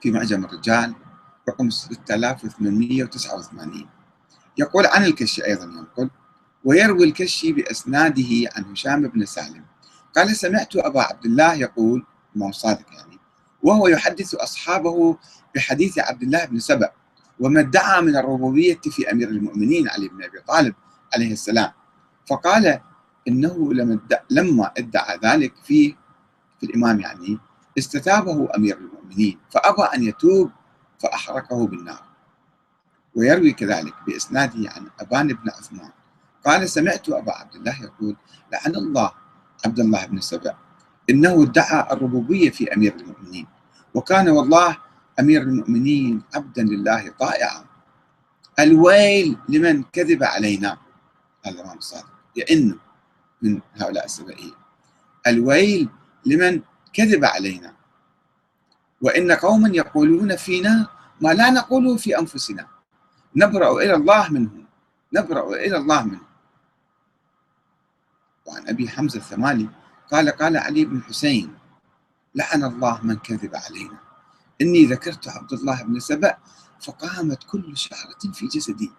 في 0.00 0.10
معجم 0.10 0.44
الرجال 0.44 0.94
رقم 1.48 1.70
6889 1.70 3.88
يقول 4.58 4.86
عن 4.86 5.04
الكشي 5.04 5.44
أيضا 5.44 5.64
ينقل 5.64 6.10
ويروي 6.64 7.04
الكشي 7.04 7.52
بأسناده 7.52 8.50
عن 8.56 8.64
هشام 8.64 9.08
بن 9.08 9.26
سالم. 9.26 9.64
قال 10.16 10.36
سمعت 10.36 10.76
أبا 10.76 11.02
عبد 11.02 11.24
الله 11.24 11.54
يقول 11.54 12.06
إمام 12.36 12.52
صادق 12.52 12.92
يعني 12.92 13.18
وهو 13.62 13.88
يحدث 13.88 14.34
أصحابه 14.34 15.18
بحديث 15.54 15.98
عبد 15.98 16.22
الله 16.22 16.44
بن 16.44 16.58
سبأ. 16.58 16.97
وما 17.40 17.60
ادعى 17.60 18.02
من 18.02 18.16
الربوبية 18.16 18.80
في 18.80 19.12
أمير 19.12 19.28
المؤمنين 19.28 19.88
علي 19.88 20.08
بن 20.08 20.22
أبي 20.24 20.40
طالب 20.48 20.74
عليه 21.14 21.32
السلام. 21.32 21.72
فقال 22.26 22.80
إنه 23.28 23.72
لما 24.30 24.72
ادعى 24.78 25.18
ذلك 25.24 25.54
في 25.64 25.96
في 26.60 26.66
الإمام 26.66 27.00
يعني 27.00 27.38
استتابه 27.78 28.48
أمير 28.56 28.76
المؤمنين 28.78 29.38
فأبى 29.50 29.82
أن 29.82 30.02
يتوب 30.02 30.50
فأحرقه 31.02 31.66
بالنار. 31.66 32.02
ويروي 33.14 33.52
كذلك 33.52 33.94
بإسناده 34.06 34.70
عن 34.70 34.86
أبان 35.00 35.26
بن 35.28 35.50
عثمان. 35.50 35.90
قال 36.46 36.68
سمعت 36.68 37.08
أبا 37.08 37.32
عبد 37.32 37.54
الله 37.54 37.82
يقول 37.82 38.16
لعن 38.52 38.74
الله 38.76 39.10
عبد 39.66 39.80
الله 39.80 40.06
بن 40.06 40.20
سبع 40.20 40.54
إنه 41.10 41.42
ادعى 41.42 41.92
الربوبية 41.92 42.50
في 42.50 42.74
أمير 42.74 42.94
المؤمنين. 42.94 43.46
وكان 43.94 44.28
والله 44.28 44.76
أمير 45.20 45.42
المؤمنين 45.42 46.22
عبدا 46.34 46.62
لله 46.62 47.10
طائعا. 47.18 47.64
الويل 48.58 49.38
لمن 49.48 49.82
كذب 49.82 50.24
علينا. 50.24 50.78
هذا 51.46 51.54
الإمام 51.54 51.78
الصادق. 51.78 52.10
يئن 52.36 52.78
من 53.42 53.60
هؤلاء 53.74 54.04
السبعية 54.04 54.52
الويل 55.26 55.88
لمن 56.26 56.62
كذب 56.92 57.24
علينا. 57.24 57.74
وإن 59.00 59.32
قوما 59.32 59.68
يقولون 59.68 60.36
فينا 60.36 60.86
ما 61.20 61.34
لا 61.34 61.50
نقوله 61.50 61.96
في 61.96 62.18
أنفسنا. 62.18 62.66
نبرأ 63.36 63.82
إلى 63.82 63.94
الله 63.94 64.28
منهم. 64.32 64.64
نبرأ 65.12 65.54
إلى 65.54 65.76
الله 65.76 66.02
منهم. 66.02 66.28
وعن 68.46 68.68
أبي 68.68 68.88
حمزة 68.88 69.18
الثمالي 69.18 69.68
قال 70.10 70.30
قال 70.30 70.56
علي 70.56 70.84
بن 70.84 71.02
حسين 71.02 71.54
لعن 72.34 72.64
الله 72.64 73.00
من 73.02 73.16
كذب 73.16 73.56
علينا. 73.56 74.07
إني 74.60 74.84
ذكرت 74.86 75.28
عبد 75.28 75.52
الله 75.52 75.82
بن 75.82 76.00
سبأ 76.00 76.36
فقامت 76.80 77.44
كل 77.44 77.76
شعرة 77.76 78.32
في 78.32 78.46
جسدي. 78.46 78.92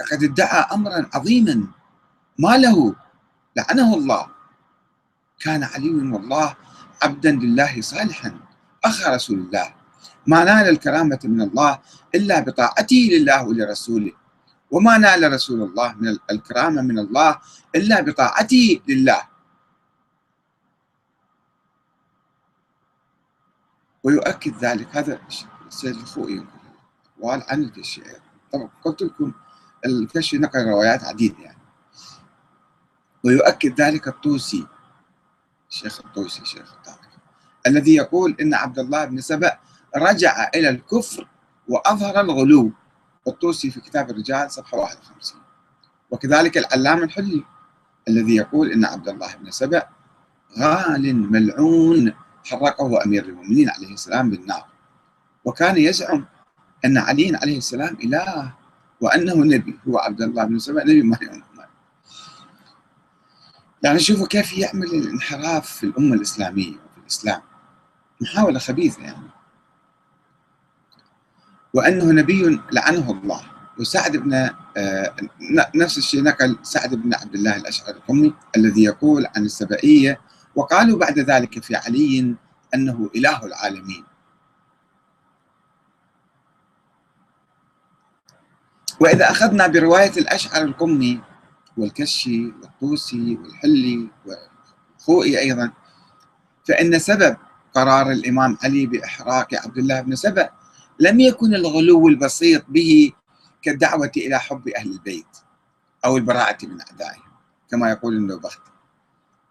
لقد 0.00 0.24
ادعى 0.24 0.60
أمرا 0.72 1.10
عظيما 1.14 1.66
ما 2.38 2.56
له 2.56 2.94
لعنه 3.56 3.94
الله. 3.94 4.26
كان 5.40 5.64
علي 5.64 5.90
والله 5.90 6.56
عبدا 7.02 7.32
لله 7.32 7.80
صالحا 7.80 8.40
أخ 8.84 9.08
رسول 9.08 9.38
الله. 9.38 9.74
ما 10.26 10.44
نال 10.44 10.68
الكرامة 10.68 11.20
من 11.24 11.40
الله 11.40 11.78
إلا 12.14 12.40
بطاعته 12.40 13.08
لله 13.12 13.46
ولرسوله. 13.46 14.12
وما 14.70 14.98
نال 14.98 15.32
رسول 15.32 15.62
الله 15.62 15.94
من 15.94 16.18
الكرامة 16.30 16.82
من 16.82 16.98
الله 16.98 17.38
إلا 17.74 18.00
بطاعته 18.00 18.80
لله. 18.88 19.35
ويؤكد 24.06 24.64
ذلك. 24.64 24.96
هذا 24.96 25.20
السيد 25.66 25.96
الخوئي 25.96 26.46
أقوال 27.18 27.42
عن 27.48 27.62
الكشي 27.62 28.02
طبعا 28.52 28.68
قلت 28.84 29.02
لكم 29.02 29.32
الكشي 29.86 30.38
نقل 30.38 30.64
روايات 30.64 31.04
عديدة 31.04 31.38
يعني. 31.38 31.58
ويؤكد 33.24 33.80
ذلك 33.80 34.08
الطوسي. 34.08 34.66
الشيخ 35.70 36.00
الطوسي 36.04 36.44
شيخ 36.44 36.72
الطارق 36.72 37.00
الذي 37.66 37.94
يقول 37.94 38.36
إن 38.40 38.54
عبد 38.54 38.78
الله 38.78 39.04
بن 39.04 39.20
سبأ 39.20 39.58
رجع 39.96 40.50
إلى 40.54 40.68
الكفر 40.68 41.28
وأظهر 41.68 42.20
الغلو. 42.20 42.72
الطوسي 43.28 43.70
في 43.70 43.80
كتاب 43.80 44.10
الرجال 44.10 44.50
صفحة 44.50 44.78
51 44.78 45.40
وكذلك 46.10 46.58
العلامة 46.58 47.04
الحلي 47.04 47.44
الذي 48.08 48.36
يقول 48.36 48.72
إن 48.72 48.84
عبد 48.84 49.08
الله 49.08 49.34
بن 49.36 49.50
سبأ 49.50 49.88
غال 50.58 51.32
ملعون. 51.32 52.14
حرقه 52.46 53.04
أمير 53.04 53.24
المؤمنين 53.24 53.70
عليه 53.70 53.94
السلام 53.94 54.30
بالنار. 54.30 54.66
وكان 55.44 55.76
يزعم 55.76 56.24
أن 56.84 56.98
علي 56.98 57.36
عليه 57.36 57.58
السلام 57.58 57.96
إله 58.04 58.52
وأنه 59.00 59.34
نبي 59.34 59.78
هو 59.88 59.98
عبد 59.98 60.22
الله 60.22 60.44
بن 60.44 60.58
سبأ 60.58 60.84
نبي 60.84 61.02
ما 61.02 61.18
يعني 63.82 63.98
شوفوا 63.98 64.26
كيف 64.26 64.58
يعمل 64.58 64.86
الانحراف 64.86 65.72
في 65.72 65.86
الأمة 65.86 66.14
الإسلامية 66.14 66.72
وفي 66.72 66.98
الإسلام. 67.00 67.40
محاولة 68.20 68.58
خبيثة 68.58 69.02
يعني. 69.02 69.30
وأنه 71.74 72.04
نبي 72.04 72.60
لعنه 72.72 73.10
الله. 73.10 73.40
وسعد 73.78 74.16
بن 74.16 74.50
آه، 74.76 75.14
نفس 75.74 75.98
الشيء 75.98 76.22
نقل 76.22 76.58
سعد 76.62 76.94
بن 76.94 77.14
عبد 77.14 77.34
الله 77.34 77.56
الأشعري 77.56 77.96
القمي 77.96 78.34
الذي 78.56 78.82
يقول 78.82 79.26
عن 79.36 79.44
السبائية 79.44 80.20
وقالوا 80.56 80.98
بعد 80.98 81.18
ذلك 81.18 81.62
في 81.62 81.76
علي 81.76 82.34
أنه 82.74 83.10
إله 83.16 83.46
العالمين. 83.46 84.04
وإذا 89.00 89.30
أخذنا 89.30 89.66
برواية 89.66 90.12
الأشعر 90.16 90.62
القمي 90.62 91.20
والكشي 91.76 92.46
والطوسي 92.46 93.38
والحلي 93.42 94.08
والخوئي 94.26 95.38
أيضا 95.38 95.72
فإن 96.68 96.98
سبب 96.98 97.36
قرار 97.74 98.10
الإمام 98.10 98.58
علي 98.64 98.86
بإحراق 98.86 99.54
عبد 99.54 99.78
الله 99.78 100.00
بن 100.00 100.16
سبأ 100.16 100.50
لم 101.00 101.20
يكن 101.20 101.54
الغلو 101.54 102.08
البسيط 102.08 102.64
به 102.68 103.12
كالدعوة 103.62 104.12
إلى 104.16 104.38
حب 104.38 104.68
أهل 104.68 104.92
البيت 104.92 105.26
أو 106.04 106.16
البراءة 106.16 106.66
من 106.66 106.80
أعدائهم 106.80 107.32
كما 107.70 107.90
يقول 107.90 108.16
النوبختي 108.16 108.75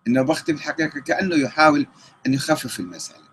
النوبختي 0.08 0.54
في 0.54 0.60
الحقيقة 0.60 1.00
كأنه 1.00 1.36
يحاول 1.36 1.88
أن 2.28 2.34
يخفف 2.34 2.80
المسألة. 2.80 3.26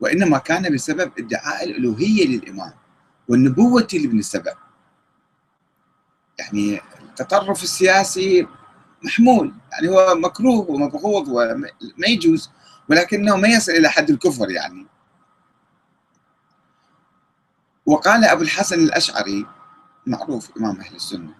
وإنما 0.00 0.38
كان 0.38 0.74
بسبب 0.74 1.12
ادعاء 1.18 1.64
الألوهية 1.64 2.26
للإمام 2.26 2.72
والنبوة 3.28 3.88
لابن 3.92 4.22
سبأ 4.22 4.54
يعني 6.38 6.80
التطرف 7.02 7.62
السياسي 7.62 8.46
محمول 9.02 9.54
يعني 9.72 9.88
هو 9.88 10.14
مكروه 10.14 10.70
ومبغوض 10.70 11.28
وما 11.28 12.06
يجوز 12.08 12.50
ولكنه 12.88 13.36
ما 13.36 13.48
يصل 13.48 13.72
إلى 13.72 13.88
حد 13.88 14.10
الكفر 14.10 14.50
يعني. 14.50 14.86
وقال 17.86 18.24
أبو 18.24 18.42
الحسن 18.42 18.80
الأشعري 18.80 19.46
معروف 20.06 20.50
إمام 20.56 20.80
أهل 20.80 20.94
السنة 20.94 21.34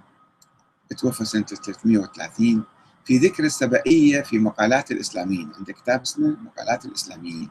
توفى 0.98 1.24
سنة 1.24 1.42
330 1.44 2.64
في 3.04 3.18
ذكر 3.18 3.44
السبائية 3.44 4.20
في 4.20 4.38
مقالات 4.38 4.90
الإسلاميين. 4.90 5.52
عنده 5.58 5.72
كتاب 5.72 6.00
اسمه 6.00 6.36
مقالات 6.42 6.84
الإسلاميين. 6.84 7.50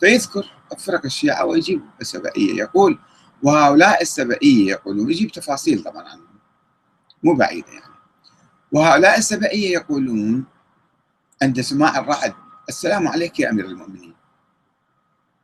فيذكر 0.00 0.50
فرق 0.78 1.04
الشيعة 1.04 1.44
ويجيب 1.44 1.82
السبائية 2.00 2.54
يقول 2.54 2.98
وهؤلاء 3.42 4.02
السبائية 4.02 4.70
يقولون 4.70 5.10
يجيب 5.10 5.30
تفاصيل 5.30 5.82
طبعا 5.84 6.02
عنهم. 6.08 6.26
مو 7.22 7.34
بعيدة 7.34 7.72
يعني. 7.72 7.94
وهؤلاء 8.72 9.18
السبائية 9.18 9.72
يقولون 9.72 10.44
عند 11.42 11.60
سماع 11.60 11.98
الرعد 11.98 12.34
السلام 12.68 13.08
عليك 13.08 13.40
يا 13.40 13.50
أمير 13.50 13.64
المؤمنين. 13.64 14.14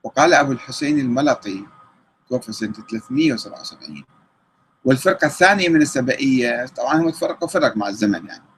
وقال 0.02 0.34
أبو 0.34 0.52
الحسين 0.52 0.98
الملطي 0.98 1.66
توفى 2.28 2.52
سنة 2.52 2.72
377 2.72 4.04
والفرقة 4.84 5.26
الثانية 5.26 5.68
من 5.68 5.82
السبائية 5.82 6.66
طبعا 6.66 6.96
هم 6.96 7.10
تفرقوا 7.10 7.48
فرق 7.48 7.76
مع 7.76 7.88
الزمن 7.88 8.26
يعني. 8.26 8.51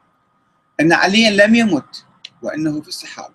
أن 0.80 0.92
عليا 0.92 1.46
لم 1.46 1.54
يمت 1.54 2.04
وأنه 2.42 2.80
في 2.80 2.88
السحاب. 2.88 3.30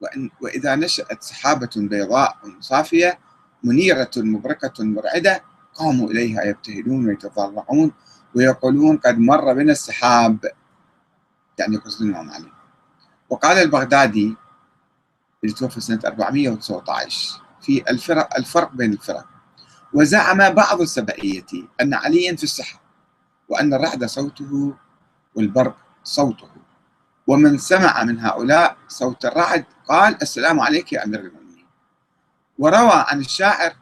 وإن 0.00 0.30
وإذا 0.40 0.74
نشأت 0.76 1.22
سحابة 1.22 1.70
بيضاء 1.76 2.36
صافية 2.60 3.18
منيرة 3.64 4.10
مبركة 4.16 4.84
مرعدة 4.84 5.42
قاموا 5.74 6.10
إليها 6.10 6.44
يبتهلون 6.44 7.06
ويتضرعون 7.06 7.92
ويقولون 8.34 8.96
قد 8.96 9.18
مر 9.18 9.52
بنا 9.54 9.72
السحاب. 9.72 10.38
يعني 11.58 11.74
يقصدون 11.74 12.10
الإمام 12.10 12.30
علي. 12.30 12.52
وقال 13.30 13.58
البغدادي 13.58 14.36
اللي 15.44 15.54
توفى 15.54 15.80
سنة 15.80 16.00
419 16.04 17.40
في 17.60 17.90
الفرق 17.90 18.36
الفرق 18.36 18.72
بين 18.74 18.92
الفرق 18.92 19.26
وزعم 19.92 20.54
بعض 20.54 20.80
السبائية 20.80 21.46
أن 21.80 21.94
عليا 21.94 22.36
في 22.36 22.42
السحاب 22.42 22.80
وأن 23.48 23.74
الرعد 23.74 24.04
صوته 24.04 24.74
والبرق 25.34 25.76
صوته. 26.04 26.48
ومن 27.26 27.58
سمع 27.58 28.04
من 28.04 28.20
هؤلاء 28.20 28.76
صوت 28.88 29.24
الرعد 29.24 29.64
قال 29.88 30.22
السلام 30.22 30.60
عليك 30.60 30.92
يا 30.92 31.04
أمير 31.04 31.20
المؤمنين. 31.20 31.66
وروى 32.58 33.04
عن 33.08 33.20
الشاعر 33.20 33.72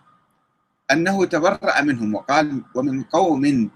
أنه 0.92 1.24
تبرأ 1.24 1.80
منهم 1.80 2.14
وقال 2.14 2.62
ومن 2.74 3.02
قوم 3.02 3.70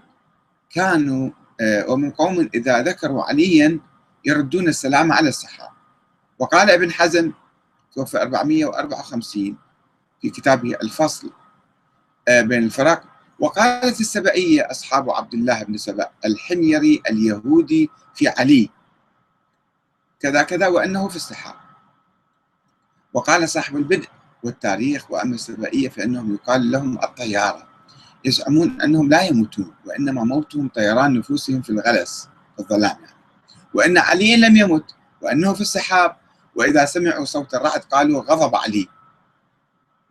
كانوا 0.69 1.29
آه، 1.61 1.89
ومن 1.89 2.11
قوم 2.11 2.49
إذا 2.55 2.81
ذكروا 2.81 3.23
عليا 3.23 3.79
يردون 4.25 4.67
السلام 4.67 5.11
على 5.11 5.29
السحاب. 5.29 5.69
وقال 6.39 6.71
ابن 6.71 6.91
حزم 6.91 7.31
توفى 7.95 8.21
454 8.21 9.57
في 10.21 10.29
كتابه 10.29 10.75
الفصل 10.83 11.31
آه، 12.27 12.41
بين 12.41 12.63
الفرق 12.63 13.03
وقالت 13.39 13.99
السبائية 13.99 14.71
أصحاب 14.71 15.09
عبد 15.09 15.33
الله 15.33 15.63
بن 15.63 15.77
سبأ 15.77 16.09
الحميري 16.25 17.01
اليهودي 17.09 17.89
في 18.15 18.27
علي. 18.27 18.69
كذا 20.19 20.43
كذا 20.43 20.67
وأنه 20.67 21.07
في 21.07 21.15
السحاب. 21.15 21.55
وقال 23.13 23.49
صاحب 23.49 23.77
البدء 23.77 24.07
والتاريخ 24.43 25.11
وأما 25.11 25.35
السبائية 25.35 25.89
فإنهم 25.89 26.33
يقال 26.33 26.71
لهم 26.71 27.03
الطيارة. 27.03 27.67
يزعمون 28.25 28.81
أنهم 28.81 29.09
لا 29.09 29.21
يموتون 29.21 29.73
وإنما 29.85 30.23
موتهم 30.23 30.67
طيران 30.67 31.19
نفوسهم 31.19 31.61
في 31.61 31.69
الغلس 31.69 32.29
في 32.55 32.59
الظلام 32.61 32.97
يعني. 33.03 33.15
وأن 33.73 33.97
علي 33.97 34.37
لم 34.37 34.55
يمت 34.55 34.95
وأنه 35.21 35.53
في 35.53 35.61
السحاب. 35.61 36.15
وإذا 36.55 36.85
سمعوا 36.85 37.25
صوت 37.25 37.55
الرعد 37.55 37.79
قالوا 37.79 38.21
غضب 38.21 38.55
علي. 38.55 38.87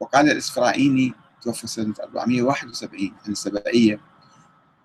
وقال 0.01 0.31
الإسفرائيني 0.31 1.15
توفى 1.43 1.67
سنة 1.67 1.95
471 2.03 3.15
عن 3.27 3.33
السبائية. 3.33 4.01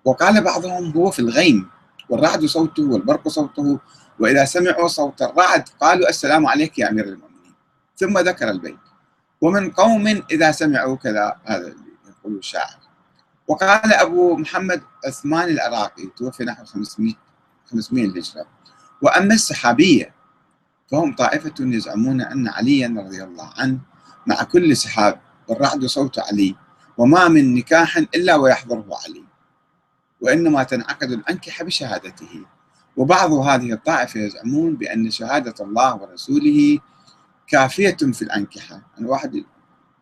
وقال 0.05 0.43
بعضهم 0.43 0.91
هو 0.91 1.11
في 1.11 1.19
الغيم. 1.19 1.69
والرعد 2.09 2.45
صوته 2.45 2.83
والبرق 2.83 3.27
صوته 3.27 3.79
وإذا 4.19 4.45
سمعوا 4.45 4.87
صوت 4.87 5.21
الرعد 5.21 5.69
قالوا 5.81 6.09
السلام 6.09 6.47
عليك 6.47 6.79
يا 6.79 6.89
أمير 6.89 7.05
المؤمنين. 7.05 7.53
ثم 7.97 8.17
ذكر 8.17 8.49
البيت. 8.49 8.79
ومن 9.41 9.71
قوم 9.71 10.07
إذا 10.31 10.51
سمعوا 10.51 10.95
كذا 10.95 11.35
هذا 11.45 11.73
يقول 12.09 12.37
الشاعر. 12.37 12.79
وقال 13.47 13.93
أبو 13.93 14.35
محمد 14.35 14.81
عثمان 15.05 15.49
العراقي 15.49 16.07
توفي 16.17 16.43
نحو 16.43 16.65
500 16.65 17.13
500 17.71 18.05
الهجرة. 18.05 18.45
وأما 19.01 19.33
السحابية 19.33 20.13
فهم 20.91 21.15
طائفة 21.15 21.53
يزعمون 21.59 22.21
أن 22.21 22.47
عليا 22.47 22.95
رضي 22.97 23.23
الله 23.23 23.53
عنه 23.57 23.79
مع 24.27 24.43
كل 24.43 24.77
سحاب 24.77 25.19
والرعد 25.47 25.85
صوت 25.85 26.19
علي 26.19 26.55
وما 26.97 27.27
من 27.27 27.53
نكاح 27.53 27.97
إلا 27.97 28.35
ويحضره 28.35 28.87
علي. 29.05 29.28
وإنما 30.21 30.63
تنعقد 30.63 31.11
الأنكحة 31.11 31.65
بشهادته. 31.65 32.45
وبعض 32.97 33.31
هذه 33.33 33.73
الطائفة 33.73 34.19
يزعمون 34.19 34.75
بأن 34.75 35.11
شهادة 35.11 35.53
الله 35.61 35.95
ورسوله 35.95 36.79
كافية 37.47 37.97
في 38.13 38.21
الأنكحة. 38.21 38.81
أنا 38.99 39.07
واحد 39.09 39.43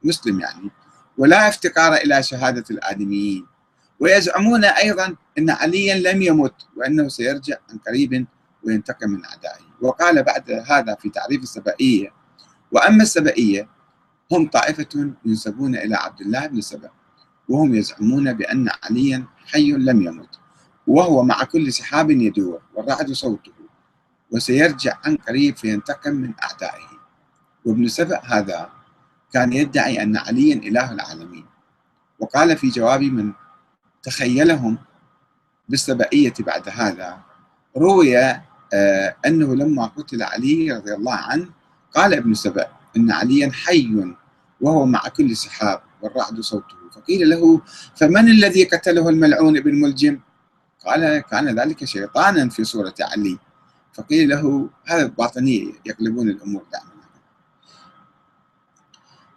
مسلم 0.03 0.39
يعني. 0.39 0.71
ولا 1.17 1.47
افتقار 1.47 1.93
إلى 1.93 2.23
شهادة 2.23 2.63
الآدميين. 2.71 3.45
ويزعمون 3.99 4.65
أيضا 4.65 5.15
أن 5.37 5.49
عليا 5.49 6.13
لم 6.13 6.21
يمت 6.21 6.53
وأنه 6.75 7.07
سيرجع 7.07 7.55
عن 7.69 7.77
قريب 7.87 8.27
وينتقم 8.63 9.09
من 9.09 9.25
أعدائه. 9.25 9.65
وقال 9.81 10.23
بعد 10.23 10.51
هذا 10.51 10.95
في 10.95 11.09
تعريف 11.09 11.43
السبائية. 11.43 12.13
وأما 12.71 13.03
السبائية 13.03 13.69
هم 14.31 14.47
طائفة 14.49 15.11
ينسبون 15.25 15.75
إلى 15.75 15.95
عبد 15.95 16.21
الله 16.21 16.47
بن 16.47 16.61
سبأ. 16.61 16.89
وهم 17.49 17.75
يزعمون 17.75 18.33
بأن 18.33 18.69
عليا 18.83 19.25
حي 19.47 19.71
لم 19.71 20.01
يمت 20.01 20.39
وهو 20.87 21.23
مع 21.23 21.43
كل 21.43 21.73
سحاب 21.73 22.11
يدور 22.11 22.61
والرعد 22.75 23.11
صوته 23.11 23.51
وسيرجع 24.31 24.97
عن 25.05 25.15
قريب 25.15 25.57
فينتقم 25.57 26.13
من 26.13 26.33
أعدائه. 26.43 26.87
وابن 27.65 27.87
سبأ 27.87 28.21
هذا 28.25 28.69
كان 29.33 29.53
يدعي 29.53 30.03
أن 30.03 30.17
عليا 30.17 30.55
إله 30.55 30.91
العالمين. 30.91 31.45
وقال 32.19 32.57
في 32.57 32.69
جواب 32.69 33.01
من 33.01 33.31
تخيلهم 34.03 34.77
بالسبائية 35.69 36.33
بعد 36.39 36.69
هذا 36.69 37.17
روي 37.77 38.17
آه، 38.73 39.15
أنه 39.25 39.55
لما 39.55 39.85
قتل 39.85 40.23
علي 40.23 40.71
رضي 40.71 40.93
الله 40.93 41.13
عنه 41.15 41.49
قال 41.93 42.13
ابن 42.13 42.33
سبأ 42.33 42.67
إن 42.97 43.11
عليا 43.11 43.51
حي 43.51 44.13
وهو 44.61 44.85
مع 44.85 44.99
كل 44.99 45.35
سحاب 45.37 45.81
والرعد 46.01 46.39
صوته. 46.41 46.86
فقيل 47.07 47.29
له 47.29 47.61
فمن 47.95 48.27
الذي 48.29 48.63
قتله 48.63 49.09
الملعون 49.09 49.57
ابن 49.57 49.81
ملجم؟ 49.81 50.19
قال 50.85 51.19
كان 51.19 51.59
ذلك 51.59 51.85
شيطانا 51.85 52.49
في 52.49 52.63
صورة 52.63 52.93
علي. 53.01 53.37
فقيل 53.93 54.29
له 54.29 54.69
هذا 54.85 55.01
الباطنية 55.01 55.71
يقلبون 55.85 56.29
الأمور 56.29 56.63
دائما. 56.71 56.91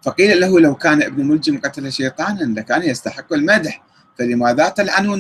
فقيل 0.03 0.41
له 0.41 0.61
لو 0.61 0.75
كان 0.75 1.03
ابن 1.03 1.27
ملجم 1.27 1.61
قتل 1.61 1.93
شيطانا 1.93 2.61
لكان 2.61 2.83
يستحق 2.83 3.33
المدح 3.33 3.83
فلماذا 4.19 4.69
تلعنون 4.69 5.09